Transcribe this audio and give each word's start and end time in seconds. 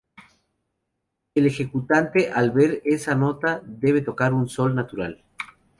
El 1.35 1.45
ejecutante 1.45 2.31
al 2.31 2.49
ver 2.49 2.81
esa 2.85 3.13
nota 3.13 3.61
debe 3.63 4.01
tocar 4.01 4.33
un 4.33 4.49
"sol" 4.49 4.73
natural. 4.73 5.23